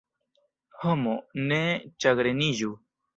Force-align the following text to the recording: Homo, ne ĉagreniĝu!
Homo, 0.85 1.13
ne 1.51 1.59
ĉagreniĝu! 2.05 2.71